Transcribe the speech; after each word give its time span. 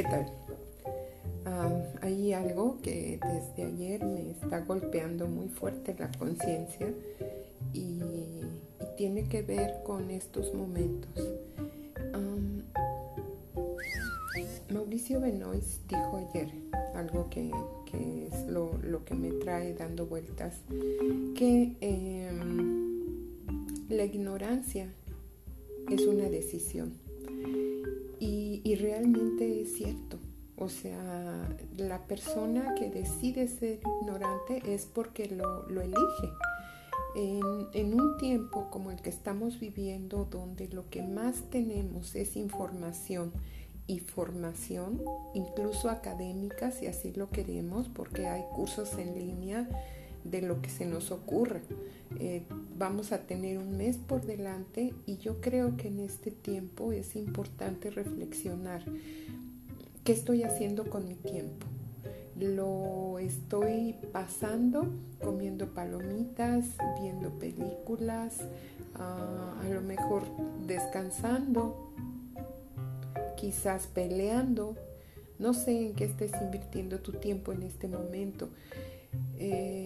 ¿Qué 0.00 0.06
tal? 0.08 0.32
hay 2.00 2.32
algo 2.32 2.78
que 2.80 3.20
desde 3.22 3.64
ayer 3.70 4.02
me 4.02 4.30
está 4.30 4.60
golpeando 4.60 5.28
muy 5.28 5.48
fuerte 5.48 5.94
la 5.98 6.10
conciencia 6.12 6.88
y, 7.74 8.00
tiene 8.96 9.28
que 9.28 9.42
ver 9.42 9.82
con 9.84 10.10
estos 10.10 10.54
momentos. 10.54 11.28
Mauricio 14.72 15.20
Benoist 15.20 15.86
dijo 15.86 16.16
ayer 16.30 16.48
algo 16.94 17.28
que, 17.28 17.50
es 17.92 18.46
lo, 18.46 19.04
que 19.04 19.14
me 19.14 19.32
trae 19.32 19.74
dando 19.74 20.06
vueltas, 20.06 20.54
que 21.34 21.76
em, 21.82 23.26
la 23.90 24.04
ignorancia 24.04 24.90
es 25.90 26.06
una 26.06 26.30
decisión. 26.30 26.94
Y, 28.64 28.74
realmente 28.76 29.62
es 29.62 29.74
cierto. 29.74 30.18
O 30.56 30.68
sea, 30.68 31.48
la 31.78 32.06
persona 32.06 32.74
que 32.74 32.90
decide 32.90 33.48
ser 33.48 33.80
ignorante 34.00 34.62
es 34.66 34.86
porque 34.86 35.26
lo, 35.26 35.66
elige. 35.68 36.32
En, 37.16 37.42
en, 37.72 37.94
un 37.98 38.18
tiempo 38.18 38.68
como 38.70 38.90
el 38.90 39.00
que 39.00 39.10
estamos 39.10 39.58
viviendo, 39.58 40.26
donde 40.30 40.68
lo 40.68 40.88
que 40.90 41.02
más 41.02 41.50
tenemos 41.50 42.14
es 42.14 42.36
información 42.36 43.32
y 43.86 43.98
formación, 43.98 45.02
incluso 45.34 45.88
académica, 45.88 46.70
si 46.70 46.86
así 46.86 47.12
lo 47.12 47.30
queremos, 47.30 47.88
porque 47.88 48.26
hay 48.26 48.44
cursos 48.54 48.92
en 48.98 49.14
línea 49.14 49.68
de 50.24 50.42
lo 50.42 50.60
que 50.62 50.70
se 50.70 50.86
nos 50.86 51.10
ocurre. 51.10 51.62
Eh, 52.18 52.42
vamos 52.76 53.12
a 53.12 53.26
tener 53.26 53.58
un 53.58 53.76
mes 53.76 53.96
por 53.96 54.22
delante 54.22 54.94
y 55.06 55.18
yo 55.18 55.40
creo 55.40 55.76
que 55.76 55.88
en 55.88 56.00
este 56.00 56.30
tiempo 56.30 56.92
es 56.92 57.16
importante 57.16 57.90
reflexionar 57.90 58.84
qué 60.04 60.12
estoy 60.12 60.42
haciendo 60.42 60.88
con 60.88 61.06
mi 61.06 61.14
tiempo. 61.14 61.66
Lo 62.38 63.18
estoy 63.18 63.96
pasando 64.12 64.88
comiendo 65.22 65.74
palomitas, 65.74 66.64
viendo 67.00 67.38
películas, 67.38 68.38
ah, 68.94 69.60
a 69.62 69.68
lo 69.68 69.82
mejor 69.82 70.24
descansando, 70.66 71.92
quizás 73.36 73.88
peleando. 73.88 74.76
No 75.38 75.54
sé 75.54 75.86
en 75.86 75.94
qué 75.94 76.04
estés 76.04 76.32
invirtiendo 76.40 77.00
tu 77.00 77.12
tiempo 77.12 77.52
en 77.52 77.62
este 77.62 77.88
momento. 77.88 78.48
Eh, 79.38 79.79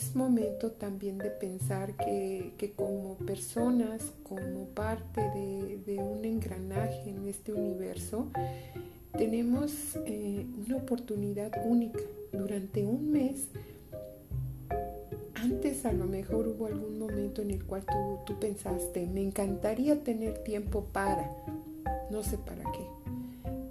es 0.00 0.16
momento 0.16 0.70
también 0.70 1.18
de 1.18 1.30
pensar 1.30 1.94
que, 1.94 2.72
como 2.74 3.16
personas, 3.16 4.00
como 4.22 4.64
parte 4.68 5.20
de, 5.20 5.98
un 5.98 6.24
engranaje 6.24 7.10
en 7.10 7.28
este 7.28 7.52
universo, 7.52 8.28
tenemos 9.18 9.72
eh, 10.06 10.46
una 10.66 10.78
oportunidad 10.78 11.52
única 11.66 12.00
durante 12.32 12.82
un 12.82 13.12
mes. 13.12 13.48
Antes 15.34 15.84
a 15.84 15.92
lo 15.92 16.06
mejor 16.06 16.48
hubo 16.48 16.66
algún 16.66 16.98
momento 16.98 17.42
en 17.42 17.50
el 17.50 17.64
cual 17.64 17.84
tú 18.24 18.38
pensaste, 18.40 19.06
me 19.06 19.22
encantaría 19.22 20.02
tener 20.02 20.38
tiempo 20.38 20.86
para, 20.92 21.30
no 22.10 22.22
sé 22.22 22.38
para 22.38 22.62
qué 22.72 23.00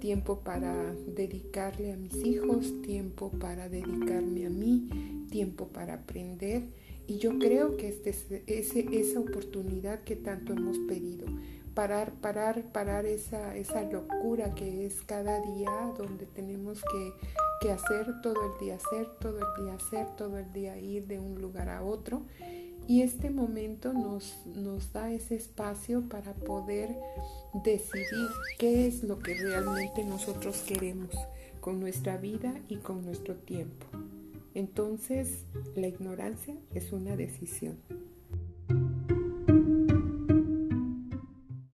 tiempo 0.00 0.40
para 0.40 0.92
dedicarle 0.94 1.92
a 1.92 1.96
mis 1.96 2.14
hijos, 2.24 2.82
tiempo 2.82 3.30
para 3.30 3.68
dedicarme 3.68 4.46
a 4.46 4.50
mí, 4.50 5.26
tiempo 5.30 5.68
para 5.68 5.94
aprender. 5.94 6.64
Y 7.06 7.18
yo 7.18 7.38
creo 7.38 7.76
que 7.76 7.88
este 7.88 8.10
es 8.46 8.74
esa 8.74 9.20
oportunidad 9.20 10.02
que 10.02 10.16
tanto 10.16 10.52
hemos 10.52 10.78
pedido. 10.88 11.26
Parar, 11.74 12.12
parar, 12.20 12.72
parar 12.72 13.06
esa, 13.06 13.56
esa 13.56 13.82
locura 13.82 14.54
que 14.54 14.86
es 14.86 15.02
cada 15.02 15.40
día 15.54 15.70
donde 15.96 16.26
tenemos 16.26 16.82
que, 16.82 17.12
que 17.60 17.70
hacer 17.70 18.20
todo 18.22 18.34
el 18.34 18.60
día, 18.60 18.74
hacer 18.76 19.06
todo 19.20 19.38
el 19.38 19.64
día, 19.64 19.74
hacer 19.74 20.06
todo 20.16 20.38
el 20.38 20.52
día, 20.52 20.78
ir 20.78 21.06
de 21.06 21.20
un 21.20 21.40
lugar 21.40 21.68
a 21.68 21.82
otro 21.82 22.22
y 22.90 23.02
este 23.02 23.30
momento 23.30 23.92
nos, 23.92 24.34
nos 24.46 24.92
da 24.92 25.12
ese 25.12 25.36
espacio 25.36 26.08
para 26.08 26.34
poder 26.34 26.88
decidir 27.62 28.26
qué 28.58 28.88
es 28.88 29.04
lo 29.04 29.20
que 29.20 29.34
realmente 29.34 30.02
nosotros 30.02 30.64
queremos 30.66 31.14
con 31.60 31.78
nuestra 31.78 32.16
vida 32.16 32.52
y 32.68 32.78
con 32.78 33.04
nuestro 33.04 33.36
tiempo. 33.36 33.86
Entonces, 34.54 35.44
la 35.76 35.86
ignorancia 35.86 36.56
es 36.74 36.90
una 36.90 37.14
decisión. 37.14 37.78